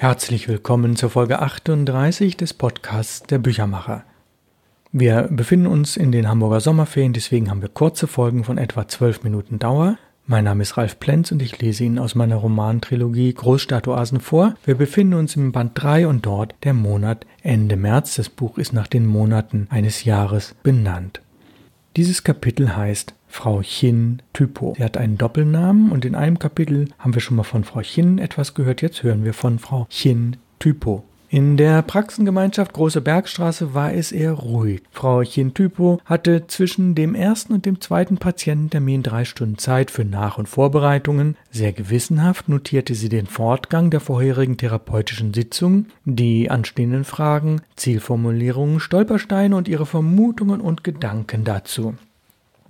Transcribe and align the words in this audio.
Herzlich 0.00 0.48
willkommen 0.48 0.96
zur 0.96 1.10
Folge 1.10 1.40
38 1.40 2.34
des 2.34 2.54
Podcasts 2.54 3.22
Der 3.24 3.36
Büchermacher. 3.36 4.02
Wir 4.92 5.28
befinden 5.30 5.66
uns 5.66 5.98
in 5.98 6.10
den 6.10 6.26
Hamburger 6.26 6.60
Sommerferien, 6.60 7.12
deswegen 7.12 7.50
haben 7.50 7.60
wir 7.60 7.68
kurze 7.68 8.06
Folgen 8.06 8.42
von 8.42 8.56
etwa 8.56 8.88
zwölf 8.88 9.24
Minuten 9.24 9.58
Dauer. 9.58 9.98
Mein 10.24 10.44
Name 10.44 10.62
ist 10.62 10.78
Ralf 10.78 10.98
Plenz 11.00 11.32
und 11.32 11.42
ich 11.42 11.60
lese 11.60 11.84
Ihnen 11.84 11.98
aus 11.98 12.14
meiner 12.14 12.36
Romantrilogie 12.36 13.34
Großstadtoasen 13.34 14.20
vor. 14.20 14.54
Wir 14.64 14.74
befinden 14.74 15.12
uns 15.12 15.36
im 15.36 15.52
Band 15.52 15.72
3 15.74 16.06
und 16.06 16.24
dort 16.24 16.54
der 16.64 16.72
Monat 16.72 17.26
Ende 17.42 17.76
März. 17.76 18.14
Das 18.14 18.30
Buch 18.30 18.56
ist 18.56 18.72
nach 18.72 18.86
den 18.86 19.04
Monaten 19.04 19.66
eines 19.68 20.04
Jahres 20.04 20.54
benannt. 20.62 21.20
Dieses 22.00 22.24
Kapitel 22.24 22.74
heißt 22.74 23.14
Frau 23.28 23.60
Chin 23.60 24.22
Typo. 24.32 24.72
Sie 24.74 24.82
hat 24.82 24.96
einen 24.96 25.18
Doppelnamen 25.18 25.92
und 25.92 26.06
in 26.06 26.14
einem 26.14 26.38
Kapitel 26.38 26.88
haben 26.98 27.12
wir 27.12 27.20
schon 27.20 27.36
mal 27.36 27.42
von 27.42 27.62
Frau 27.62 27.82
Chin 27.82 28.16
etwas 28.16 28.54
gehört. 28.54 28.80
Jetzt 28.80 29.02
hören 29.02 29.22
wir 29.22 29.34
von 29.34 29.58
Frau 29.58 29.86
Chin 29.90 30.38
Typo. 30.58 31.04
In 31.32 31.56
der 31.56 31.82
Praxengemeinschaft 31.82 32.72
Große 32.72 33.00
Bergstraße 33.00 33.72
war 33.72 33.94
es 33.94 34.10
eher 34.10 34.32
ruhig. 34.32 34.82
Frau 34.90 35.22
Chintypo 35.22 36.00
hatte 36.04 36.48
zwischen 36.48 36.96
dem 36.96 37.14
ersten 37.14 37.52
und 37.52 37.66
dem 37.66 37.80
zweiten 37.80 38.18
Patiententermin 38.18 39.04
drei 39.04 39.24
Stunden 39.24 39.56
Zeit 39.56 39.92
für 39.92 40.04
Nach- 40.04 40.38
und 40.38 40.48
Vorbereitungen. 40.48 41.36
Sehr 41.52 41.72
gewissenhaft 41.72 42.48
notierte 42.48 42.96
sie 42.96 43.08
den 43.08 43.26
Fortgang 43.26 43.90
der 43.90 44.00
vorherigen 44.00 44.56
therapeutischen 44.56 45.32
Sitzung, 45.32 45.86
die 46.04 46.50
anstehenden 46.50 47.04
Fragen, 47.04 47.62
Zielformulierungen, 47.76 48.80
Stolpersteine 48.80 49.54
und 49.54 49.68
ihre 49.68 49.86
Vermutungen 49.86 50.60
und 50.60 50.82
Gedanken 50.82 51.44
dazu. 51.44 51.94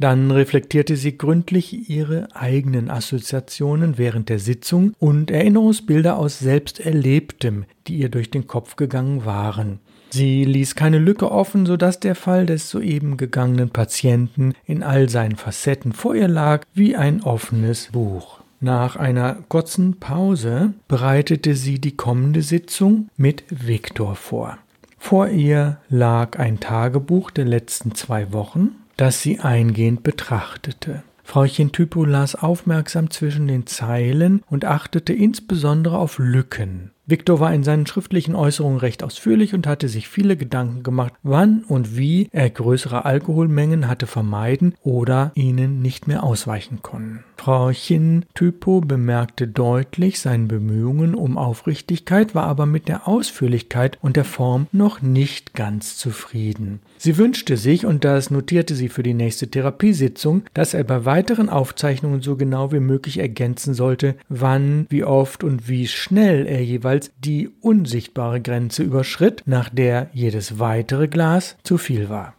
Dann 0.01 0.31
reflektierte 0.31 0.97
sie 0.97 1.19
gründlich 1.19 1.91
ihre 1.91 2.35
eigenen 2.35 2.89
Assoziationen 2.91 3.99
während 3.99 4.31
der 4.31 4.39
Sitzung 4.39 4.95
und 4.99 5.31
Erinnerungsbilder 5.31 6.17
aus 6.17 6.39
Selbsterlebtem, 6.39 7.67
die 7.87 7.99
ihr 7.99 8.09
durch 8.09 8.31
den 8.31 8.47
Kopf 8.47 8.77
gegangen 8.77 9.27
waren. 9.27 9.79
Sie 10.09 10.45
ließ 10.45 10.75
keine 10.75 10.99
Lücke 10.99 11.31
offen, 11.31 11.67
so 11.67 11.77
dass 11.77 12.01
der 12.01 12.15
Fall 12.15 12.47
des 12.47 12.71
soeben 12.71 13.19
gegangenen 13.19 13.69
Patienten 13.69 14.55
in 14.65 14.83
all 14.83 15.11
seinen 15.11 15.37
Facetten 15.37 15.93
vor 15.93 16.15
ihr 16.15 16.29
lag 16.29 16.65
wie 16.73 16.97
ein 16.97 17.23
offenes 17.23 17.91
Buch. 17.93 18.41
Nach 18.59 18.97
einer 18.97 19.37
kurzen 19.49 20.01
Pause 20.01 20.73
bereitete 20.89 21.55
sie 21.55 21.79
die 21.79 21.97
kommende 21.97 22.41
Sitzung 22.41 23.11
mit 23.19 23.45
Viktor 23.51 24.17
vor. 24.17 24.57
Vor 24.99 25.29
ihr 25.29 25.79
lag 25.91 26.39
ein 26.39 26.59
Tagebuch 26.59 27.31
der 27.31 27.45
letzten 27.45 27.95
zwei 27.95 28.33
Wochen, 28.33 28.80
das 29.01 29.23
sie 29.23 29.41
eingehend 29.41 30.03
betrachtete. 30.03 31.03
Frauchen 31.25 31.73
Typo 31.73 32.05
las 32.05 32.35
aufmerksam 32.35 33.09
zwischen 33.11 33.49
den 33.49 33.67
Zeilen 33.67 34.43
und 34.51 34.67
achtete 34.67 35.15
insbesondere 35.15 35.97
auf 35.97 36.19
Lücken. 36.19 36.91
Viktor 37.11 37.41
war 37.41 37.53
in 37.53 37.65
seinen 37.65 37.87
schriftlichen 37.87 38.35
Äußerungen 38.35 38.79
recht 38.79 39.03
ausführlich 39.03 39.55
und 39.55 39.67
hatte 39.67 39.89
sich 39.89 40.09
viele 40.09 40.37
Gedanken 40.37 40.83
gemacht, 40.83 41.13
wann 41.23 41.65
und 41.67 41.97
wie 41.97 42.29
er 42.33 42.49
größere 42.49 43.05
Alkoholmengen 43.05 43.89
hatte 43.89 44.07
vermeiden 44.07 44.75
oder 44.83 45.33
ihnen 45.35 45.83
nicht 45.83 46.07
mehr 46.07 46.23
ausweichen 46.23 46.83
können. 46.83 47.25
Frauchen 47.41 48.27
Typo 48.35 48.83
bemerkte 48.83 49.49
deutlich 49.49 50.21
seine 50.21 50.45
Bemühungen 50.45 51.15
um 51.15 51.39
Aufrichtigkeit, 51.39 52.35
war 52.35 52.45
aber 52.45 52.67
mit 52.67 52.87
der 52.87 53.09
Ausführlichkeit 53.09 53.97
und 54.03 54.17
der 54.17 54.27
Form 54.27 54.67
noch 54.73 55.01
nicht 55.01 55.55
ganz 55.55 55.97
zufrieden. 55.97 56.81
Sie 56.99 57.17
wünschte 57.17 57.57
sich, 57.57 57.87
und 57.87 58.05
das 58.05 58.31
notierte 58.31 58.75
sie 58.75 58.91
für 58.91 59.03
die 59.03 59.15
nächste 59.15 59.49
Therapiesitzung, 59.49 60.43
dass 60.53 60.75
er 60.75 60.85
bei 60.85 61.07
weiteren 61.07 61.49
Aufzeichnungen 61.49 62.21
so 62.21 62.37
genau 62.37 62.73
wie 62.73 62.81
möglich 62.81 63.19
ergänzen 63.19 63.73
sollte, 63.73 64.17
wann, 64.29 64.85
wie 64.91 65.05
oft 65.05 65.43
und 65.43 65.67
wie 65.67 65.87
schnell 65.87 66.47
er 66.47 66.63
jeweils 66.63 67.00
jeweils 67.01 67.11
die 67.19 67.51
unsichtbare 67.61 68.41
Grenze 68.41 68.83
überschritt, 68.83 69.43
nach 69.47 69.69
der 69.69 70.11
jedes 70.13 70.59
weitere 70.59 71.09
Glas 71.09 71.57
zu 71.63 71.79
viel 71.79 72.09
war. 72.09 72.35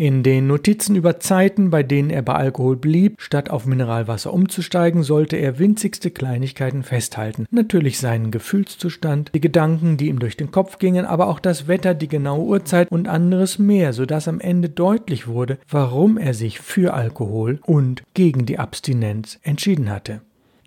In 0.00 0.22
den 0.22 0.46
Notizen 0.46 0.94
über 0.94 1.18
Zeiten, 1.18 1.70
bei 1.70 1.82
denen 1.82 2.10
er 2.10 2.22
bei 2.22 2.34
Alkohol 2.34 2.76
blieb, 2.76 3.16
statt 3.18 3.50
auf 3.50 3.66
Mineralwasser 3.66 4.32
umzusteigen, 4.32 5.02
sollte 5.02 5.36
er 5.36 5.58
winzigste 5.58 6.12
Kleinigkeiten 6.12 6.84
festhalten. 6.84 7.46
Natürlich 7.50 7.98
seinen 7.98 8.30
Gefühlszustand, 8.30 9.32
die 9.34 9.40
Gedanken, 9.40 9.96
die 9.96 10.06
ihm 10.06 10.20
durch 10.20 10.36
den 10.36 10.52
Kopf 10.52 10.78
gingen, 10.78 11.04
aber 11.04 11.26
auch 11.26 11.40
das 11.40 11.66
Wetter, 11.66 11.94
die 11.94 12.06
genaue 12.06 12.44
Uhrzeit 12.44 12.92
und 12.92 13.08
anderes 13.08 13.58
mehr, 13.58 13.92
sodass 13.92 14.28
am 14.28 14.38
Ende 14.38 14.68
deutlich 14.68 15.26
wurde, 15.26 15.58
warum 15.68 16.16
er 16.16 16.32
sich 16.32 16.60
für 16.60 16.94
Alkohol 16.94 17.58
und 17.66 18.04
gegen 18.14 18.46
die 18.46 18.60
Abstinenz 18.60 19.40
entschieden 19.42 19.90
hatte. 19.90 20.20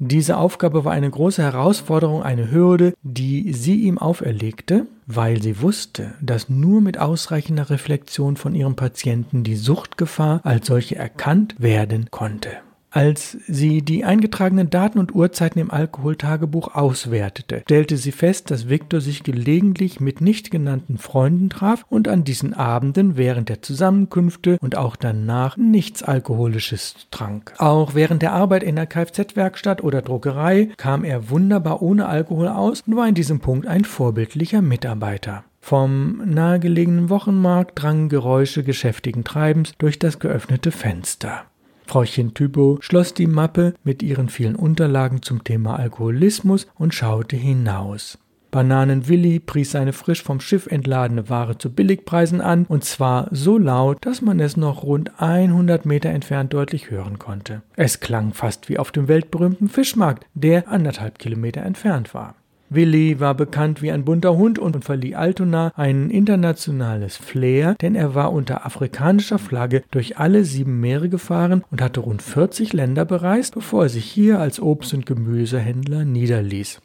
Diese 0.03 0.37
Aufgabe 0.37 0.83
war 0.83 0.93
eine 0.93 1.11
große 1.11 1.43
Herausforderung, 1.43 2.23
eine 2.23 2.49
Hürde, 2.49 2.95
die 3.03 3.53
sie 3.53 3.81
ihm 3.81 3.99
auferlegte, 3.99 4.87
weil 5.05 5.43
sie 5.43 5.61
wusste, 5.61 6.15
dass 6.19 6.49
nur 6.49 6.81
mit 6.81 6.97
ausreichender 6.97 7.69
Reflexion 7.69 8.35
von 8.35 8.55
ihrem 8.55 8.75
Patienten 8.75 9.43
die 9.43 9.55
Suchtgefahr 9.55 10.41
als 10.43 10.65
solche 10.65 10.95
erkannt 10.95 11.53
werden 11.59 12.09
konnte. 12.09 12.49
Als 12.93 13.37
sie 13.47 13.81
die 13.81 14.03
eingetragenen 14.03 14.69
Daten 14.69 14.99
und 14.99 15.15
Uhrzeiten 15.15 15.59
im 15.59 15.71
Alkoholtagebuch 15.71 16.75
auswertete, 16.75 17.61
stellte 17.61 17.95
sie 17.95 18.11
fest, 18.11 18.51
dass 18.51 18.67
Viktor 18.67 18.99
sich 18.99 19.23
gelegentlich 19.23 20.01
mit 20.01 20.19
nicht 20.19 20.51
genannten 20.51 20.97
Freunden 20.97 21.49
traf 21.49 21.85
und 21.87 22.09
an 22.09 22.25
diesen 22.25 22.53
Abenden 22.53 23.15
während 23.15 23.47
der 23.47 23.61
Zusammenkünfte 23.61 24.57
und 24.59 24.75
auch 24.75 24.97
danach 24.97 25.55
nichts 25.55 26.03
Alkoholisches 26.03 26.95
trank. 27.11 27.53
Auch 27.59 27.95
während 27.95 28.21
der 28.23 28.33
Arbeit 28.33 28.63
in 28.63 28.75
der 28.75 28.87
Kfz-Werkstatt 28.87 29.81
oder 29.81 30.01
Druckerei 30.01 30.69
kam 30.75 31.05
er 31.05 31.29
wunderbar 31.29 31.81
ohne 31.81 32.07
Alkohol 32.07 32.49
aus 32.49 32.83
und 32.85 32.97
war 32.97 33.07
in 33.07 33.15
diesem 33.15 33.39
Punkt 33.39 33.67
ein 33.67 33.85
vorbildlicher 33.85 34.61
Mitarbeiter. 34.61 35.45
Vom 35.61 36.21
nahegelegenen 36.25 37.09
Wochenmarkt 37.09 37.81
drangen 37.81 38.09
Geräusche 38.09 38.63
geschäftigen 38.63 39.23
Treibens 39.23 39.73
durch 39.77 39.97
das 39.99 40.19
geöffnete 40.19 40.71
Fenster. 40.71 41.43
Frauchen 41.91 42.33
Typo 42.33 42.77
schloss 42.79 43.13
die 43.13 43.27
Mappe 43.27 43.73
mit 43.83 44.01
ihren 44.01 44.29
vielen 44.29 44.55
Unterlagen 44.55 45.23
zum 45.23 45.43
Thema 45.43 45.75
Alkoholismus 45.75 46.67
und 46.75 46.93
schaute 46.93 47.35
hinaus. 47.35 48.17
Bananen 48.49 49.09
Willi 49.09 49.39
pries 49.39 49.71
seine 49.71 49.91
frisch 49.91 50.23
vom 50.23 50.39
Schiff 50.39 50.67
entladene 50.67 51.27
Ware 51.27 51.57
zu 51.57 51.69
Billigpreisen 51.69 52.39
an, 52.39 52.65
und 52.65 52.85
zwar 52.85 53.27
so 53.31 53.57
laut, 53.57 53.97
dass 54.05 54.21
man 54.21 54.39
es 54.39 54.55
noch 54.55 54.83
rund 54.83 55.11
100 55.17 55.85
Meter 55.85 56.11
entfernt 56.11 56.53
deutlich 56.53 56.91
hören 56.91 57.19
konnte. 57.19 57.61
Es 57.75 57.99
klang 57.99 58.31
fast 58.31 58.69
wie 58.69 58.79
auf 58.79 58.93
dem 58.93 59.09
weltberühmten 59.09 59.67
Fischmarkt, 59.67 60.25
der 60.33 60.69
anderthalb 60.69 61.19
Kilometer 61.19 61.61
entfernt 61.63 62.13
war. 62.13 62.35
Willi 62.73 63.19
war 63.19 63.35
bekannt 63.35 63.81
wie 63.81 63.91
ein 63.91 64.05
bunter 64.05 64.37
Hund 64.37 64.57
und 64.57 64.85
verlieh 64.85 65.13
Altona 65.13 65.73
ein 65.75 66.09
internationales 66.09 67.17
Flair, 67.17 67.75
denn 67.81 67.95
er 67.95 68.15
war 68.15 68.31
unter 68.31 68.65
afrikanischer 68.65 69.39
Flagge 69.39 69.83
durch 69.91 70.17
alle 70.19 70.45
sieben 70.45 70.79
Meere 70.79 71.09
gefahren 71.09 71.65
und 71.69 71.81
hatte 71.81 71.99
rund 71.99 72.21
40 72.21 72.71
Länder 72.71 73.03
bereist, 73.03 73.55
bevor 73.55 73.83
er 73.83 73.89
sich 73.89 74.05
hier 74.05 74.39
als 74.39 74.61
Obst- 74.61 74.93
und 74.93 75.05
Gemüsehändler 75.05 76.05
niederließ. 76.05 76.79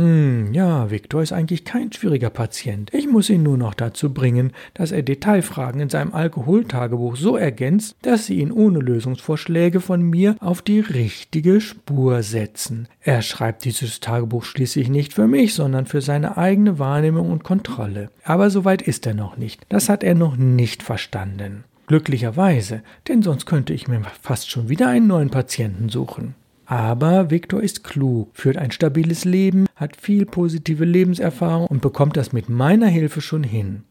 Hm, 0.00 0.54
ja, 0.54 0.90
Viktor 0.90 1.20
ist 1.20 1.32
eigentlich 1.32 1.66
kein 1.66 1.92
schwieriger 1.92 2.30
Patient. 2.30 2.88
Ich 2.94 3.06
muss 3.06 3.28
ihn 3.28 3.42
nur 3.42 3.58
noch 3.58 3.74
dazu 3.74 4.14
bringen, 4.14 4.52
dass 4.72 4.92
er 4.92 5.02
Detailfragen 5.02 5.78
in 5.78 5.90
seinem 5.90 6.14
Alkoholtagebuch 6.14 7.16
so 7.16 7.36
ergänzt, 7.36 7.96
dass 8.00 8.24
sie 8.24 8.40
ihn 8.40 8.50
ohne 8.50 8.78
Lösungsvorschläge 8.78 9.80
von 9.80 10.00
mir 10.00 10.36
auf 10.40 10.62
die 10.62 10.80
richtige 10.80 11.60
Spur 11.60 12.22
setzen. 12.22 12.88
Er 13.02 13.20
schreibt 13.20 13.66
dieses 13.66 14.00
Tagebuch 14.00 14.44
schließlich 14.44 14.88
nicht 14.88 15.12
für 15.12 15.26
mich, 15.26 15.52
sondern 15.52 15.84
für 15.84 16.00
seine 16.00 16.38
eigene 16.38 16.78
Wahrnehmung 16.78 17.30
und 17.30 17.44
Kontrolle. 17.44 18.08
Aber 18.24 18.48
so 18.48 18.64
weit 18.64 18.80
ist 18.80 19.06
er 19.06 19.14
noch 19.14 19.36
nicht. 19.36 19.66
Das 19.68 19.90
hat 19.90 20.02
er 20.02 20.14
noch 20.14 20.38
nicht 20.38 20.82
verstanden. 20.82 21.64
Glücklicherweise, 21.88 22.82
denn 23.06 23.20
sonst 23.20 23.44
könnte 23.44 23.74
ich 23.74 23.86
mir 23.86 24.00
fast 24.22 24.50
schon 24.50 24.70
wieder 24.70 24.88
einen 24.88 25.08
neuen 25.08 25.28
Patienten 25.28 25.90
suchen. 25.90 26.36
Aber 26.70 27.32
Viktor 27.32 27.60
ist 27.60 27.82
klug, 27.82 28.30
führt 28.32 28.56
ein 28.56 28.70
stabiles 28.70 29.24
Leben, 29.24 29.66
hat 29.74 29.96
viel 29.96 30.24
positive 30.24 30.84
Lebenserfahrung 30.84 31.66
und 31.66 31.82
bekommt 31.82 32.16
das 32.16 32.32
mit 32.32 32.48
meiner 32.48 32.86
Hilfe 32.86 33.20
schon 33.20 33.42
hin. 33.42 33.82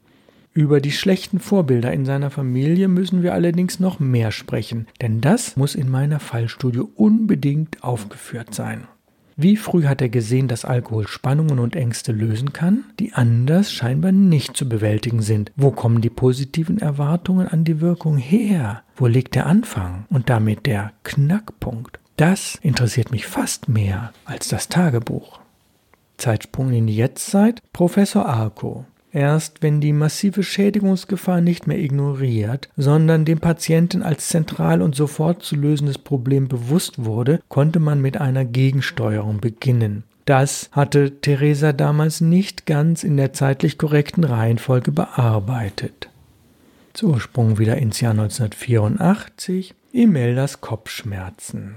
Über 0.53 0.79
die 0.79 0.93
schlechten 0.93 1.41
Vorbilder 1.41 1.91
in 1.91 2.05
seiner 2.05 2.29
Familie 2.29 2.87
müssen 2.87 3.21
wir 3.21 3.33
allerdings 3.33 3.81
noch 3.81 3.99
mehr 3.99 4.31
sprechen, 4.31 4.87
denn 5.01 5.19
das 5.19 5.57
muss 5.57 5.75
in 5.75 5.91
meiner 5.91 6.21
Fallstudie 6.21 6.83
unbedingt 6.95 7.83
aufgeführt 7.83 8.55
sein. 8.55 8.87
Wie 9.35 9.57
früh 9.57 9.83
hat 9.83 10.01
er 10.01 10.07
gesehen, 10.07 10.47
dass 10.47 10.63
Alkohol 10.63 11.05
Spannungen 11.05 11.59
und 11.59 11.75
Ängste 11.75 12.13
lösen 12.13 12.53
kann, 12.53 12.85
die 12.97 13.11
anders 13.11 13.73
scheinbar 13.73 14.13
nicht 14.13 14.55
zu 14.55 14.69
bewältigen 14.69 15.21
sind? 15.21 15.51
Wo 15.57 15.71
kommen 15.71 15.99
die 15.99 16.09
positiven 16.09 16.77
Erwartungen 16.77 17.49
an 17.49 17.65
die 17.65 17.81
Wirkung 17.81 18.15
her? 18.15 18.83
Wo 18.95 19.05
liegt 19.07 19.35
der 19.35 19.47
Anfang 19.47 20.05
und 20.09 20.29
damit 20.29 20.65
der 20.65 20.93
Knackpunkt? 21.03 21.98
Das 22.19 22.59
interessiert 22.61 23.11
mich 23.11 23.27
fast 23.27 23.69
mehr 23.69 24.11
als 24.25 24.49
das 24.49 24.67
Tagebuch. 24.67 25.39
Zeitsprung 26.17 26.73
in 26.73 26.85
die 26.85 26.97
Jetztzeit. 26.97 27.61
Professor 27.71 28.25
Arco. 28.25 28.83
Erst 29.13 29.63
wenn 29.63 29.79
die 29.79 29.93
massive 29.93 30.43
Schädigungsgefahr 30.43 31.39
nicht 31.39 31.65
mehr 31.65 31.79
ignoriert, 31.79 32.67
sondern 32.75 33.23
dem 33.23 33.39
Patienten 33.39 34.03
als 34.03 34.27
zentral 34.27 34.81
und 34.81 34.95
sofort 34.95 35.43
zu 35.43 35.55
lösendes 35.55 35.97
Problem 35.97 36.49
bewusst 36.49 37.05
wurde, 37.05 37.39
konnte 37.47 37.79
man 37.79 38.01
mit 38.01 38.17
einer 38.17 38.43
Gegensteuerung 38.43 39.39
beginnen. 39.39 40.03
Das 40.25 40.69
hatte 40.73 41.21
Theresa 41.21 41.71
damals 41.71 42.19
nicht 42.19 42.65
ganz 42.65 43.05
in 43.05 43.15
der 43.15 43.31
zeitlich 43.31 43.77
korrekten 43.77 44.25
Reihenfolge 44.25 44.91
bearbeitet. 44.91 46.09
Zursprung 46.91 47.59
wieder 47.59 47.77
ins 47.77 48.01
Jahr 48.01 48.11
1984. 48.11 49.73
Imeldas 49.93 50.59
Kopfschmerzen. 50.59 51.75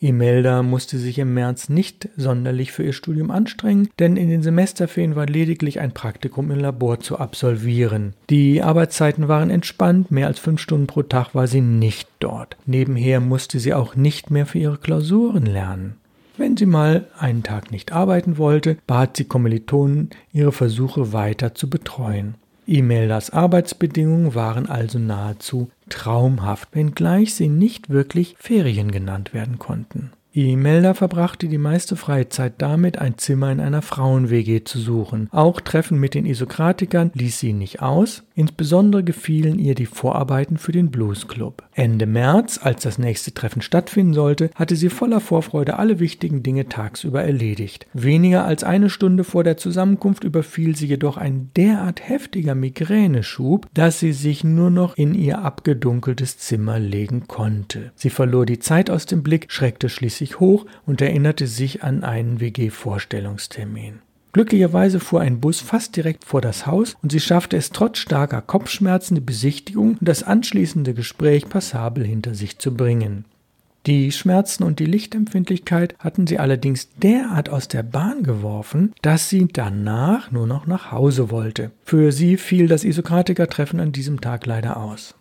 Imelda 0.00 0.62
musste 0.62 0.98
sich 0.98 1.18
im 1.18 1.34
März 1.34 1.68
nicht 1.68 2.08
sonderlich 2.16 2.72
für 2.72 2.82
ihr 2.82 2.94
Studium 2.94 3.30
anstrengen, 3.30 3.90
denn 3.98 4.16
in 4.16 4.30
den 4.30 4.42
Semesterferien 4.42 5.14
war 5.14 5.26
lediglich 5.26 5.78
ein 5.78 5.92
Praktikum 5.92 6.50
im 6.50 6.58
Labor 6.58 7.00
zu 7.00 7.18
absolvieren. 7.18 8.14
Die 8.30 8.62
Arbeitszeiten 8.62 9.28
waren 9.28 9.50
entspannt, 9.50 10.10
mehr 10.10 10.26
als 10.26 10.38
fünf 10.38 10.60
Stunden 10.60 10.86
pro 10.86 11.02
Tag 11.02 11.34
war 11.34 11.46
sie 11.46 11.60
nicht 11.60 12.08
dort. 12.18 12.56
Nebenher 12.64 13.20
musste 13.20 13.58
sie 13.58 13.74
auch 13.74 13.94
nicht 13.94 14.30
mehr 14.30 14.46
für 14.46 14.58
ihre 14.58 14.78
Klausuren 14.78 15.44
lernen. 15.44 15.96
Wenn 16.38 16.56
sie 16.56 16.64
mal 16.64 17.06
einen 17.18 17.42
Tag 17.42 17.70
nicht 17.70 17.92
arbeiten 17.92 18.38
wollte, 18.38 18.78
bat 18.86 19.18
sie 19.18 19.24
Kommilitonen, 19.24 20.08
ihre 20.32 20.52
Versuche 20.52 21.12
weiter 21.12 21.54
zu 21.54 21.68
betreuen. 21.68 22.36
Imeldas 22.70 23.30
Arbeitsbedingungen 23.30 24.36
waren 24.36 24.66
also 24.66 25.00
nahezu 25.00 25.72
traumhaft, 25.88 26.68
wenngleich 26.72 27.34
sie 27.34 27.48
nicht 27.48 27.90
wirklich 27.90 28.36
Ferien 28.38 28.92
genannt 28.92 29.34
werden 29.34 29.58
konnten. 29.58 30.12
Imelda 30.32 30.94
verbrachte 30.94 31.48
die 31.48 31.58
meiste 31.58 31.96
Freizeit 31.96 32.54
damit, 32.58 32.98
ein 32.98 33.18
Zimmer 33.18 33.50
in 33.50 33.58
einer 33.58 33.82
Frauen-WG 33.82 34.62
zu 34.62 34.78
suchen. 34.78 35.28
Auch 35.32 35.60
Treffen 35.60 35.98
mit 35.98 36.14
den 36.14 36.24
Isokratikern 36.24 37.10
ließ 37.14 37.40
sie 37.40 37.52
nicht 37.52 37.82
aus. 37.82 38.22
Insbesondere 38.36 39.02
gefielen 39.02 39.58
ihr 39.58 39.74
die 39.74 39.86
Vorarbeiten 39.86 40.56
für 40.56 40.70
den 40.70 40.90
Blues 40.92 41.26
Club. 41.26 41.64
Ende 41.74 42.06
März, 42.06 42.60
als 42.62 42.84
das 42.84 42.96
nächste 42.96 43.34
Treffen 43.34 43.60
stattfinden 43.60 44.14
sollte, 44.14 44.50
hatte 44.54 44.76
sie 44.76 44.88
voller 44.88 45.20
Vorfreude 45.20 45.78
alle 45.78 45.98
wichtigen 45.98 46.44
Dinge 46.44 46.68
tagsüber 46.68 47.22
erledigt. 47.22 47.86
Weniger 47.92 48.44
als 48.44 48.62
eine 48.62 48.88
Stunde 48.88 49.24
vor 49.24 49.42
der 49.42 49.56
Zusammenkunft 49.56 50.22
überfiel 50.22 50.76
sie 50.76 50.86
jedoch 50.86 51.16
ein 51.16 51.50
derart 51.56 52.08
heftiger 52.08 52.54
Migräneschub, 52.54 53.66
dass 53.74 53.98
sie 53.98 54.12
sich 54.12 54.44
nur 54.44 54.70
noch 54.70 54.96
in 54.96 55.14
ihr 55.14 55.40
abgedunkeltes 55.40 56.38
Zimmer 56.38 56.78
legen 56.78 57.26
konnte. 57.26 57.90
Sie 57.96 58.10
verlor 58.10 58.46
die 58.46 58.60
Zeit 58.60 58.90
aus 58.90 59.06
dem 59.06 59.24
Blick, 59.24 59.46
schreckte 59.48 59.88
schließlich 59.88 60.19
sich 60.20 60.38
hoch 60.38 60.66
und 60.86 61.02
erinnerte 61.02 61.48
sich 61.48 61.82
an 61.82 62.04
einen 62.04 62.38
WG-Vorstellungstermin. 62.38 63.98
Glücklicherweise 64.32 65.00
fuhr 65.00 65.20
ein 65.20 65.40
Bus 65.40 65.60
fast 65.60 65.96
direkt 65.96 66.24
vor 66.24 66.40
das 66.40 66.66
Haus 66.66 66.94
und 67.02 67.10
sie 67.10 67.18
schaffte 67.18 67.56
es 67.56 67.70
trotz 67.70 67.98
starker 67.98 68.40
Kopfschmerzen 68.40 69.16
die 69.16 69.20
Besichtigung 69.20 69.96
und 69.98 70.08
das 70.08 70.22
anschließende 70.22 70.94
Gespräch 70.94 71.48
passabel 71.48 72.04
hinter 72.04 72.34
sich 72.34 72.58
zu 72.58 72.72
bringen. 72.74 73.24
Die 73.86 74.12
Schmerzen 74.12 74.62
und 74.62 74.78
die 74.78 74.84
Lichtempfindlichkeit 74.84 75.96
hatten 75.98 76.26
sie 76.26 76.38
allerdings 76.38 76.90
derart 77.02 77.48
aus 77.48 77.66
der 77.66 77.82
Bahn 77.82 78.22
geworfen, 78.22 78.92
dass 79.00 79.30
sie 79.30 79.48
danach 79.50 80.30
nur 80.30 80.46
noch 80.46 80.66
nach 80.66 80.92
Hause 80.92 81.30
wollte. 81.30 81.70
Für 81.82 82.12
sie 82.12 82.36
fiel 82.36 82.68
das 82.68 82.84
Isokratiker-Treffen 82.84 83.80
an 83.80 83.90
diesem 83.90 84.20
Tag 84.20 84.44
leider 84.44 84.76
aus. 84.76 85.14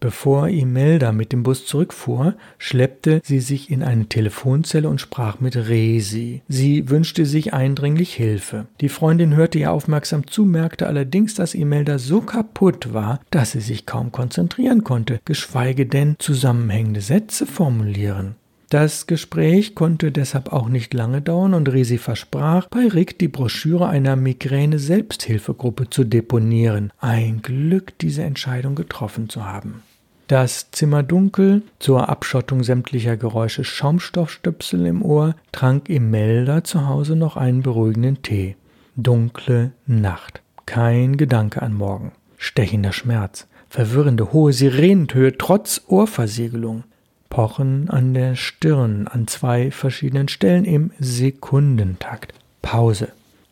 Bevor 0.00 0.48
Imelda 0.48 1.12
mit 1.12 1.30
dem 1.30 1.42
Bus 1.42 1.66
zurückfuhr, 1.66 2.34
schleppte 2.56 3.20
sie 3.22 3.40
sich 3.40 3.70
in 3.70 3.82
eine 3.82 4.06
Telefonzelle 4.06 4.88
und 4.88 4.98
sprach 4.98 5.40
mit 5.40 5.56
Resi. 5.56 6.40
Sie 6.48 6.88
wünschte 6.88 7.26
sich 7.26 7.52
eindringlich 7.52 8.14
Hilfe. 8.14 8.64
Die 8.80 8.88
Freundin 8.88 9.36
hörte 9.36 9.58
ihr 9.58 9.70
aufmerksam 9.70 10.26
zu, 10.26 10.46
merkte 10.46 10.86
allerdings, 10.86 11.34
dass 11.34 11.52
Imelda 11.52 11.98
so 11.98 12.22
kaputt 12.22 12.94
war, 12.94 13.20
dass 13.30 13.52
sie 13.52 13.60
sich 13.60 13.84
kaum 13.84 14.10
konzentrieren 14.10 14.84
konnte, 14.84 15.20
geschweige 15.26 15.84
denn 15.84 16.16
zusammenhängende 16.18 17.02
Sätze 17.02 17.44
formulieren. 17.44 18.36
Das 18.70 19.06
Gespräch 19.08 19.74
konnte 19.74 20.12
deshalb 20.12 20.52
auch 20.52 20.68
nicht 20.68 20.94
lange 20.94 21.20
dauern 21.20 21.54
und 21.54 21.68
Resi 21.68 21.98
versprach, 21.98 22.68
bei 22.68 22.86
Rick 22.86 23.18
die 23.18 23.26
Broschüre 23.28 23.88
einer 23.88 24.14
Migräne-Selbsthilfegruppe 24.14 25.90
zu 25.90 26.04
deponieren. 26.04 26.92
Ein 27.00 27.42
Glück, 27.42 27.98
diese 27.98 28.22
Entscheidung 28.22 28.76
getroffen 28.76 29.28
zu 29.28 29.44
haben. 29.44 29.82
Das 30.30 30.70
Zimmer 30.70 31.02
dunkel, 31.02 31.62
zur 31.80 32.08
Abschottung 32.08 32.62
sämtlicher 32.62 33.16
Geräusche 33.16 33.64
Schaumstoffstöpsel 33.64 34.86
im 34.86 35.02
Ohr, 35.02 35.34
trank 35.50 35.88
Imelda 35.88 36.62
zu 36.62 36.86
Hause 36.86 37.16
noch 37.16 37.36
einen 37.36 37.62
beruhigenden 37.62 38.22
Tee. 38.22 38.54
Dunkle 38.94 39.72
Nacht. 39.88 40.40
Kein 40.66 41.16
Gedanke 41.16 41.62
an 41.62 41.74
morgen. 41.74 42.12
Stechender 42.38 42.92
Schmerz. 42.92 43.48
Verwirrende 43.68 44.32
hohe 44.32 44.52
Sirenenhöhe 44.52 45.36
trotz 45.36 45.82
Ohrversiegelung. 45.88 46.84
Pochen 47.28 47.90
an 47.90 48.14
der 48.14 48.36
Stirn 48.36 49.08
an 49.08 49.26
zwei 49.26 49.72
verschiedenen 49.72 50.28
Stellen 50.28 50.64
im 50.64 50.92
Sekundentakt. 51.00 52.34
Pause. 52.62 53.08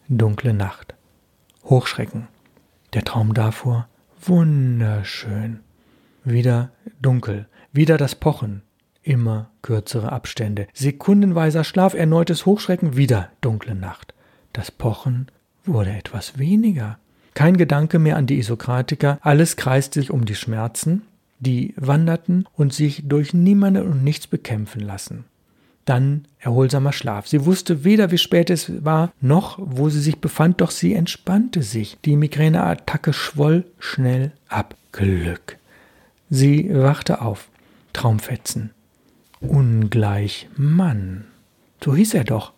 Dunkle 0.09 0.55
Nacht. 0.55 0.95
Hochschrecken. 1.65 2.29
Der 2.95 3.03
Traum 3.03 3.35
davor 3.35 3.89
wunderschön. 4.23 5.59
Wieder 6.29 6.73
dunkel, 7.01 7.47
wieder 7.73 7.97
das 7.97 8.15
Pochen, 8.15 8.61
immer 9.03 9.49
kürzere 9.63 10.13
Abstände, 10.13 10.67
sekundenweiser 10.75 11.65
Schlaf, 11.65 11.95
erneutes 11.95 12.45
Hochschrecken, 12.45 12.99
wieder 12.99 13.31
dunkle 13.41 13.75
Nacht. 13.75 14.13
Das 14.53 14.71
Pochen 14.71 15.29
wurde 15.65 15.89
etwas 15.93 16.39
weniger. 16.39 16.99
Kein 17.33 17.57
Gedanke 17.57 17.99
mehr 17.99 18.19
an 18.19 18.27
die 18.27 18.39
Isokratiker, 18.39 19.19
alles 19.23 19.57
kreiste 19.57 20.01
sich 20.01 20.11
um 20.11 20.27
die 20.27 20.35
Schmerzen, 20.35 21.01
die 21.41 21.73
wanderten 21.79 22.45
und 22.53 22.75
sich 22.75 23.05
durch 23.09 23.33
niemanden 23.33 23.91
und 23.91 24.05
nichts 24.05 24.27
bekämpfen 24.27 24.81
lassen. 24.83 25.25
Dann 25.87 26.27
erholsamer 26.41 26.93
Schlaf. 26.93 27.27
Sie 27.27 27.47
wusste 27.47 27.85
weder, 27.85 28.11
wie 28.11 28.19
spät 28.19 28.51
es 28.51 28.85
war, 28.85 29.15
noch 29.23 29.59
wo 29.59 29.89
sie 29.89 30.01
sich 30.03 30.19
befand, 30.19 30.61
doch 30.61 30.73
sie 30.73 30.93
entspannte 30.93 31.63
sich. 31.63 31.97
Die 32.05 32.17
Migräneattacke 32.17 33.15
schwoll 33.15 33.65
schnell 33.79 34.33
ab. 34.51 34.75
Glück. 34.93 35.57
Sie 36.31 36.71
wachte 36.73 37.21
auf. 37.23 37.49
Traumfetzen. 37.93 38.71
Ungleich 39.41 40.49
Mann. 40.57 41.25
So 41.83 41.95
hieß 41.95 42.15
er 42.15 42.25
doch. 42.25 42.53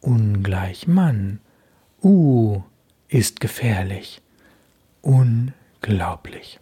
Ungleich 0.00 0.88
Mann. 0.88 1.40
Uh, 2.02 2.62
ist 3.08 3.40
gefährlich. 3.40 4.20
Unglaublich. 5.02 6.58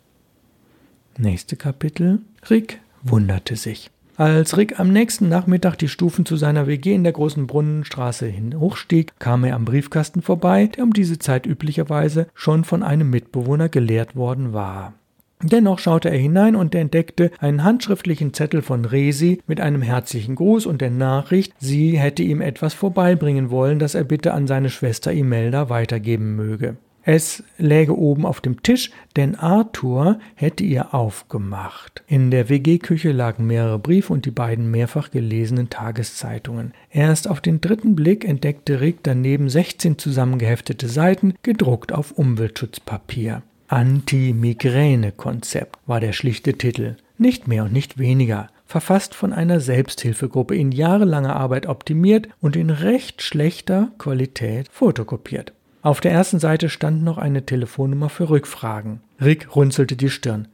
Nächste 1.17 1.57
Kapitel. 1.57 2.21
Rick 2.49 2.81
wunderte 3.03 3.57
sich. 3.57 3.91
Als 4.17 4.59
Rick 4.59 4.79
am 4.79 4.93
nächsten 4.93 5.31
Nachmittag 5.31 5.77
die 5.77 5.89
Stufen 5.89 6.27
zu 6.27 6.37
seiner 6.37 6.67
WG 6.67 6.95
in 6.95 7.05
der 7.05 7.15
großen 7.15 7.47
Brunnenstraße 7.47 8.27
hin 8.27 8.61
hochstieg, 8.61 9.19
kam 9.19 9.45
er 9.45 9.55
am 9.55 9.65
Briefkasten 9.65 10.21
vorbei, 10.21 10.67
der 10.67 10.85
um 10.85 10.93
diese 10.93 11.19
Zeit 11.19 11.47
üblicherweise 11.47 12.26
schon 12.35 12.64
von 12.64 12.83
einem 12.83 13.09
Mitbewohner 13.09 13.71
geleert 13.71 14.17
worden 14.17 14.52
war. 14.52 14.93
Dennoch 15.42 15.78
schaute 15.78 16.11
er 16.11 16.18
hinein 16.18 16.54
und 16.54 16.75
entdeckte 16.75 17.30
einen 17.38 17.64
handschriftlichen 17.64 18.35
Zettel 18.35 18.61
von 18.61 18.85
Resi 18.85 19.40
mit 19.47 19.61
einem 19.61 19.80
herzlichen 19.80 20.35
Gruß 20.35 20.66
und 20.66 20.80
der 20.80 20.90
Nachricht, 20.90 21.54
sie 21.59 21.99
hätte 21.99 22.23
ihm 22.23 22.40
etwas 22.40 22.75
vorbeibringen 22.75 23.50
wollen, 23.50 23.78
das 23.78 23.94
er 23.94 24.04
bitte 24.04 24.35
an 24.35 24.47
seine 24.47 24.68
Schwester 24.68 25.12
Imelda 25.12 25.70
weitergeben 25.70 26.37
möge. 26.37 26.76
Es 27.02 27.42
läge 27.56 27.97
oben 27.97 28.26
auf 28.26 28.42
dem 28.42 28.62
Tisch, 28.62 28.90
denn 29.16 29.35
Arthur 29.35 30.18
hätte 30.35 30.64
ihr 30.64 30.94
aufgemacht. 30.94 32.02
In 32.06 32.30
der 32.30 32.50
WG-Küche 32.50 33.12
lagen 33.12 33.47
mehrere 33.47 33.78
Briefe 33.78 34.12
und 34.12 34.26
die 34.26 34.30
beiden 34.30 34.70
mehrfach 34.70 35.11
gelesenen 35.11 35.70
Tageszeitungen. 35.70 36.75
Erst 36.90 37.26
auf 37.26 37.40
den 37.40 37.62
dritten 37.62 37.97
Blick 37.97 38.26
entdeckte 38.26 38.82
Rick 38.82 38.99
daneben 39.02 39.49
16 39.49 39.97
zusammengeheftete 39.97 40.88
Seiten, 40.88 41.35
gedruckt 41.42 41.92
auf 41.92 42.12
Umweltschutzpapier. 42.12 43.42
Anti-Migräne-Konzept 43.71 45.79
war 45.87 46.00
der 46.00 46.12
schlichte 46.12 46.55
Titel. 46.55 46.97
Nicht 47.19 47.47
mehr 47.47 47.62
und 47.62 47.73
nicht 47.73 47.99
weniger. 47.99 48.49
Verfasst 48.67 49.15
von 49.15 49.33
einer 49.33 49.61
Selbsthilfegruppe 49.61 50.57
in 50.57 50.73
jahrelanger 50.73 51.37
Arbeit 51.37 51.67
optimiert 51.67 52.27
und 52.41 52.57
in 52.57 52.71
recht 52.71 53.23
schlechter 53.23 53.93
Qualität 53.97 54.67
fotokopiert. 54.73 55.53
Auf 55.83 56.00
der 56.00 56.11
ersten 56.11 56.41
Seite 56.41 56.69
stand 56.69 57.05
noch 57.05 57.17
eine 57.17 57.47
Telefonnummer 57.47 58.09
für 58.09 58.29
Rückfragen. 58.29 59.03
Rick 59.21 59.55
runzelte 59.55 59.95
die 59.95 60.11
Stirn. 60.11 60.49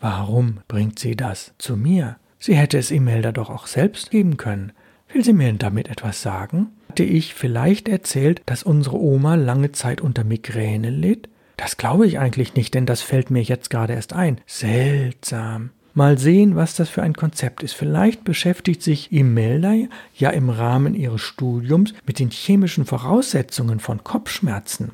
Warum 0.00 0.58
bringt 0.68 0.98
sie 0.98 1.16
das 1.16 1.54
zu 1.56 1.74
mir? 1.74 2.16
Sie 2.38 2.54
hätte 2.54 2.76
es 2.76 2.90
Imelda 2.90 3.32
doch 3.32 3.48
auch 3.48 3.66
selbst 3.66 4.10
geben 4.10 4.36
können. 4.36 4.72
Will 5.10 5.24
sie 5.24 5.32
mir 5.32 5.50
damit 5.54 5.88
etwas 5.88 6.20
sagen? 6.20 6.66
Hatte 6.90 7.04
ich 7.04 7.32
vielleicht 7.32 7.88
erzählt, 7.88 8.42
dass 8.44 8.62
unsere 8.62 9.00
Oma 9.00 9.36
lange 9.36 9.72
Zeit 9.72 10.02
unter 10.02 10.22
Migräne 10.22 10.90
litt? 10.90 11.30
Das 11.56 11.76
glaube 11.76 12.06
ich 12.06 12.18
eigentlich 12.18 12.54
nicht, 12.54 12.74
denn 12.74 12.86
das 12.86 13.00
fällt 13.00 13.30
mir 13.30 13.42
jetzt 13.42 13.70
gerade 13.70 13.94
erst 13.94 14.12
ein. 14.12 14.40
Seltsam. 14.46 15.70
Mal 15.94 16.18
sehen, 16.18 16.56
was 16.56 16.74
das 16.74 16.90
für 16.90 17.02
ein 17.02 17.14
Konzept 17.14 17.62
ist. 17.62 17.72
Vielleicht 17.72 18.22
beschäftigt 18.22 18.82
sich 18.82 19.12
Imelda 19.12 19.72
ja 20.14 20.28
im 20.28 20.50
Rahmen 20.50 20.94
ihres 20.94 21.22
Studiums 21.22 21.94
mit 22.06 22.18
den 22.18 22.30
chemischen 22.30 22.84
Voraussetzungen 22.84 23.80
von 23.80 24.04
Kopfschmerzen. 24.04 24.92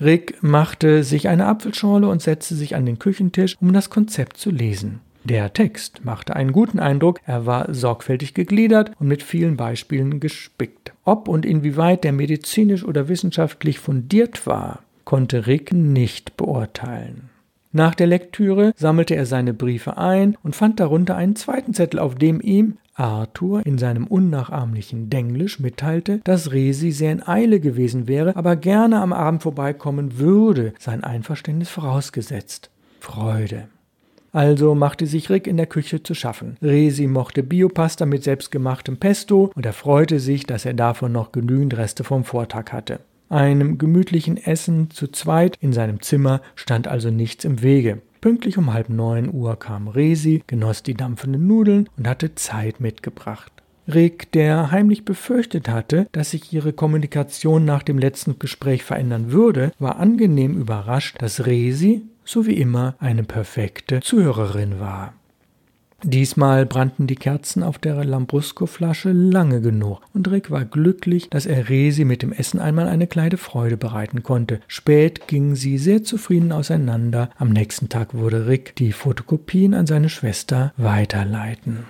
Rick 0.00 0.42
machte 0.42 1.04
sich 1.04 1.28
eine 1.28 1.44
Apfelschorle 1.44 2.08
und 2.08 2.22
setzte 2.22 2.54
sich 2.54 2.74
an 2.74 2.86
den 2.86 2.98
Küchentisch, 2.98 3.58
um 3.60 3.74
das 3.74 3.90
Konzept 3.90 4.38
zu 4.38 4.50
lesen. 4.50 5.00
Der 5.24 5.52
Text 5.52 6.06
machte 6.06 6.34
einen 6.34 6.52
guten 6.52 6.78
Eindruck, 6.78 7.20
er 7.26 7.44
war 7.44 7.74
sorgfältig 7.74 8.32
gegliedert 8.32 8.92
und 8.98 9.08
mit 9.08 9.22
vielen 9.22 9.58
Beispielen 9.58 10.20
gespickt. 10.20 10.94
Ob 11.04 11.28
und 11.28 11.44
inwieweit 11.44 12.04
der 12.04 12.12
medizinisch 12.12 12.82
oder 12.82 13.08
wissenschaftlich 13.08 13.78
fundiert 13.78 14.46
war, 14.46 14.82
konnte 15.10 15.48
Rick 15.48 15.72
nicht 15.72 16.36
beurteilen. 16.36 17.30
Nach 17.72 17.96
der 17.96 18.06
Lektüre 18.06 18.72
sammelte 18.76 19.16
er 19.16 19.26
seine 19.26 19.52
Briefe 19.52 19.98
ein 19.98 20.38
und 20.44 20.54
fand 20.54 20.78
darunter 20.78 21.16
einen 21.16 21.34
zweiten 21.34 21.74
Zettel, 21.74 21.98
auf 21.98 22.14
dem 22.14 22.40
ihm 22.40 22.76
Arthur 22.94 23.66
in 23.66 23.76
seinem 23.76 24.06
unnachahmlichen 24.06 25.10
Denglisch 25.10 25.58
mitteilte, 25.58 26.20
dass 26.22 26.52
Resi 26.52 26.92
sehr 26.92 27.10
in 27.10 27.26
Eile 27.26 27.58
gewesen 27.58 28.06
wäre, 28.06 28.36
aber 28.36 28.54
gerne 28.54 29.00
am 29.00 29.12
Abend 29.12 29.42
vorbeikommen 29.42 30.20
würde, 30.20 30.74
sein 30.78 31.02
Einverständnis 31.02 31.70
vorausgesetzt. 31.70 32.70
Freude. 33.00 33.66
Also 34.30 34.76
machte 34.76 35.06
sich 35.06 35.28
Rick 35.28 35.48
in 35.48 35.56
der 35.56 35.66
Küche 35.66 36.04
zu 36.04 36.14
schaffen. 36.14 36.56
Resi 36.62 37.08
mochte 37.08 37.42
Biopasta 37.42 38.06
mit 38.06 38.22
selbstgemachtem 38.22 38.98
Pesto 38.98 39.50
und 39.56 39.66
er 39.66 39.72
freute 39.72 40.20
sich, 40.20 40.46
dass 40.46 40.64
er 40.64 40.74
davon 40.74 41.10
noch 41.10 41.32
genügend 41.32 41.76
Reste 41.76 42.04
vom 42.04 42.22
Vortag 42.22 42.70
hatte. 42.70 43.00
Einem 43.30 43.78
gemütlichen 43.78 44.36
Essen 44.36 44.90
zu 44.90 45.06
zweit 45.06 45.56
in 45.60 45.72
seinem 45.72 46.02
Zimmer 46.02 46.42
stand 46.56 46.88
also 46.88 47.10
nichts 47.10 47.44
im 47.44 47.62
Wege. 47.62 48.02
Pünktlich 48.20 48.58
um 48.58 48.72
halb 48.74 48.88
neun 48.88 49.32
Uhr 49.32 49.56
kam 49.56 49.86
Resi, 49.86 50.42
genoss 50.48 50.82
die 50.82 50.94
dampfenden 50.94 51.46
Nudeln 51.46 51.88
und 51.96 52.08
hatte 52.08 52.34
Zeit 52.34 52.80
mitgebracht. 52.80 53.52
Rick, 53.86 54.32
der 54.32 54.72
heimlich 54.72 55.04
befürchtet 55.04 55.68
hatte, 55.68 56.08
dass 56.10 56.32
sich 56.32 56.52
ihre 56.52 56.72
Kommunikation 56.72 57.64
nach 57.64 57.84
dem 57.84 57.98
letzten 57.98 58.40
Gespräch 58.40 58.82
verändern 58.82 59.30
würde, 59.30 59.70
war 59.78 60.00
angenehm 60.00 60.58
überrascht, 60.58 61.22
dass 61.22 61.46
Resi, 61.46 62.02
so 62.24 62.46
wie 62.46 62.58
immer, 62.58 62.96
eine 62.98 63.22
perfekte 63.22 64.00
Zuhörerin 64.00 64.80
war. 64.80 65.14
Diesmal 66.02 66.64
brannten 66.64 67.06
die 67.06 67.16
Kerzen 67.16 67.62
auf 67.62 67.78
der 67.78 68.04
Lambrusco-Flasche 68.04 69.12
lange 69.12 69.60
genug, 69.60 70.00
und 70.14 70.30
Rick 70.30 70.50
war 70.50 70.64
glücklich, 70.64 71.28
dass 71.28 71.46
er 71.46 71.68
Resi 71.68 72.04
mit 72.04 72.22
dem 72.22 72.32
Essen 72.32 72.58
einmal 72.58 72.88
eine 72.88 73.06
kleine 73.06 73.36
Freude 73.36 73.76
bereiten 73.76 74.22
konnte. 74.22 74.60
Spät 74.66 75.28
gingen 75.28 75.56
sie 75.56 75.78
sehr 75.78 76.02
zufrieden 76.02 76.52
auseinander. 76.52 77.30
Am 77.36 77.50
nächsten 77.50 77.88
Tag 77.88 78.14
wurde 78.14 78.46
Rick 78.46 78.76
die 78.76 78.92
Fotokopien 78.92 79.74
an 79.74 79.86
seine 79.86 80.08
Schwester 80.08 80.72
weiterleiten. 80.76 81.84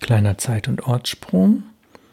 Kleiner 0.00 0.38
Zeit- 0.38 0.68
und 0.68 0.86
Ortssprung. 0.86 1.64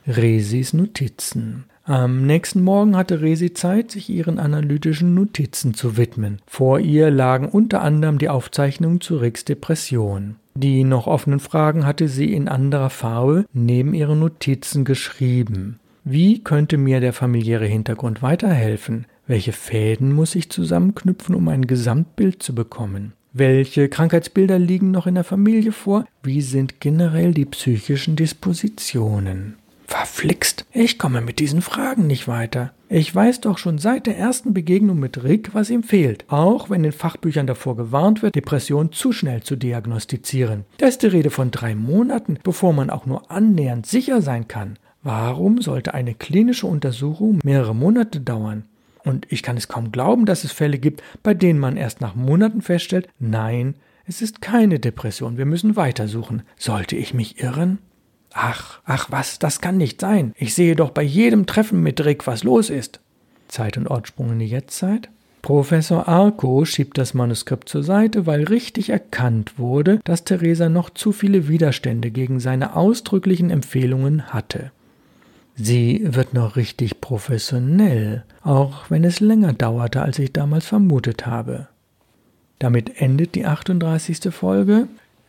Resis 0.08 0.74
Notizen. 0.74 1.66
Am 1.86 2.26
nächsten 2.26 2.62
Morgen 2.62 2.96
hatte 2.96 3.22
Resi 3.22 3.54
Zeit, 3.54 3.92
sich 3.92 4.10
ihren 4.10 4.40
analytischen 4.40 5.14
Notizen 5.14 5.74
zu 5.74 5.98
widmen. 5.98 6.40
Vor 6.48 6.80
ihr 6.80 7.12
lagen 7.12 7.50
unter 7.50 7.82
anderem 7.82 8.18
die 8.18 8.30
Aufzeichnungen 8.30 9.02
zu 9.02 9.18
Ricks 9.18 9.44
Depression. 9.46 10.38
Die 10.56 10.84
noch 10.84 11.08
offenen 11.08 11.40
Fragen 11.40 11.86
hatte 11.86 12.08
sie 12.08 12.34
in 12.34 12.48
anderer 12.48 12.90
Farbe 12.90 13.46
neben 13.54 13.94
ihren 13.94 14.20
Notizen 14.20 14.86
geschrieben. 14.86 15.80
Wie 16.04 16.44
könnte 16.44 16.78
mir 16.78 17.00
der 17.00 17.14
familiäre 17.14 17.66
Hintergrund 17.66 18.22
weiterhelfen? 18.22 19.06
Welche 19.26 19.54
Fäden 19.54 20.12
muss 20.12 20.36
ich 20.36 20.50
zusammenknüpfen, 20.50 21.34
um 21.34 21.48
ein 21.48 21.66
Gesamtbild 21.66 22.44
zu 22.44 22.54
bekommen? 22.54 23.14
Welche 23.32 23.90
Krankheitsbilder 23.90 24.60
liegen 24.60 24.92
noch 24.92 25.08
in 25.08 25.16
der 25.16 25.24
Familie 25.24 25.72
vor? 25.72 26.06
Wie 26.22 26.42
sind 26.42 26.82
generell 26.82 27.34
die 27.34 27.46
psychischen 27.46 28.16
Dispositionen? 28.16 29.56
Verflixt, 29.96 30.66
ich 30.72 30.98
komme 30.98 31.22
mit 31.22 31.38
diesen 31.38 31.62
Fragen 31.62 32.08
nicht 32.08 32.28
weiter. 32.28 32.74
Ich 32.90 33.14
weiß 33.14 33.42
doch 33.42 33.60
schon 33.60 33.78
seit 33.78 34.08
der 34.08 34.18
ersten 34.18 34.52
Begegnung 34.52 34.98
mit 34.98 35.24
Rick, 35.24 35.54
was 35.54 35.70
ihm 35.70 35.84
fehlt, 35.84 36.26
auch 36.30 36.72
wenn 36.72 36.84
in 36.84 36.92
Fachbüchern 36.92 37.46
davor 37.46 37.78
gewarnt 37.78 38.24
wird, 38.24 38.34
Depression 38.34 38.92
zu 38.92 39.12
schnell 39.12 39.44
zu 39.44 39.56
diagnostizieren. 39.56 40.66
Da 40.80 40.88
ist 40.88 41.04
die 41.04 41.08
Rede 41.08 41.30
von 41.30 41.52
drei 41.52 41.76
Monaten, 41.76 42.40
bevor 42.44 42.74
man 42.74 42.90
auch 42.90 43.06
nur 43.06 43.30
annähernd 43.30 43.86
sicher 43.86 44.24
sein 44.24 44.48
kann. 44.48 44.80
Warum 45.04 45.62
sollte 45.62 45.94
eine 45.94 46.16
klinische 46.16 46.66
Untersuchung 46.66 47.38
mehrere 47.44 47.76
Monate 47.76 48.20
dauern? 48.20 48.64
Und 49.04 49.28
ich 49.32 49.44
kann 49.44 49.58
es 49.58 49.68
kaum 49.68 49.92
glauben, 49.92 50.26
dass 50.26 50.44
es 50.44 50.52
Fälle 50.52 50.80
gibt, 50.80 51.04
bei 51.22 51.36
denen 51.36 51.60
man 51.60 51.78
erst 51.78 52.02
nach 52.02 52.16
Monaten 52.16 52.64
feststellt, 52.64 53.10
nein, 53.20 53.76
es 54.08 54.24
ist 54.24 54.42
keine 54.42 54.80
Depression, 54.80 55.38
wir 55.38 55.46
müssen 55.46 55.76
weitersuchen. 55.76 56.42
Sollte 56.58 56.96
ich 56.96 57.14
mich 57.14 57.44
irren? 57.44 57.78
Ach, 58.34 58.80
ach 58.86 59.12
was, 59.12 59.40
das 59.40 59.62
kann 59.62 59.78
nicht 59.78 60.02
sein. 60.02 60.34
Ich 60.38 60.54
sehe 60.56 60.76
doch 60.76 60.90
bei 60.90 61.04
jedem 61.04 61.46
Treffen 61.46 61.82
mit 61.84 62.04
Rick, 62.04 62.26
was 62.28 62.44
los 62.44 62.70
ist. 62.70 63.00
Zeit 63.48 63.78
und 63.78 63.88
Ortsprung 63.88 64.32
in 64.32 64.40
die 64.40 64.48
Jetztzeit. 64.48 65.10
Professor 65.44 66.08
Arco 66.08 66.64
schiebt 66.64 66.98
das 66.98 67.14
Manuskript 67.14 67.68
zur 67.68 67.84
Seite, 67.84 68.26
weil 68.26 68.46
richtig 68.46 68.90
erkannt 68.90 69.60
wurde, 69.60 70.00
dass 70.06 70.24
Theresa 70.24 70.70
noch 70.70 70.90
zu 70.90 71.12
viele 71.12 71.50
Widerstände 71.50 72.12
gegen 72.12 72.40
seine 72.40 72.76
ausdrücklichen 72.76 73.50
Empfehlungen 73.50 74.34
hatte. 74.34 74.72
Sie 75.56 76.02
wird 76.04 76.34
noch 76.34 76.56
richtig 76.56 77.02
professionell, 77.02 78.24
auch 78.42 78.90
wenn 78.90 79.04
es 79.04 79.20
länger 79.20 79.54
dauerte, 79.54 80.02
als 80.02 80.18
ich 80.18 80.34
damals 80.34 80.66
vermutet 80.66 81.26
habe. 81.26 81.68
Damit 82.58 83.02
endet 83.02 83.36
die 83.36 83.46
38. 83.46 84.34
Folge. 84.34 84.88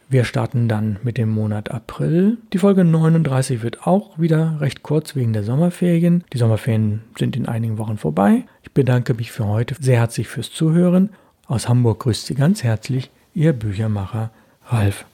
Wir 0.09 0.25
starten 0.25 0.69
dann 0.69 0.99
mit 1.03 1.19
dem 1.19 1.31
Monat 1.31 1.71
April. 1.71 2.39
Die 2.53 2.59
Folge 2.59 2.85
39 2.85 3.63
wird 3.63 3.87
auch 3.87 4.19
wieder 4.19 4.61
recht 4.61 4.83
kurz 4.83 5.17
wegen 5.17 5.33
der 5.33 5.43
Sommerferien. 5.43 6.25
Die 6.33 6.39
Sommerferien 6.39 7.03
sind 7.19 7.37
in 7.37 7.47
einigen 7.47 7.79
Wochen 7.79 7.97
vorbei. 7.97 8.45
Ich 8.63 8.73
bedanke 8.73 9.15
mich 9.15 9.33
für 9.33 9.47
heute 9.47 9.75
sehr 9.81 9.99
herzlich 9.99 10.29
fürs 10.29 10.53
Zuhören. 10.53 11.11
Aus 11.47 11.69
Hamburg 11.69 12.01
grüßt 12.01 12.27
Sie 12.27 12.35
ganz 12.35 12.63
herzlich 12.63 13.11
Ihr 13.35 13.53
Büchermacher 13.53 14.31
Ralf 14.67 15.07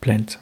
Plenz. 0.00 0.38